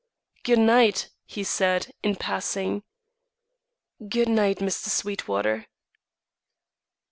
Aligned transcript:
"Good 0.41 0.57
night!" 0.57 1.11
he 1.27 1.43
said, 1.43 1.93
in 2.01 2.15
passing. 2.15 2.81
"Good 4.09 4.29
night, 4.29 4.57
Mr. 4.57 4.89
Sweetwater." 4.89 5.67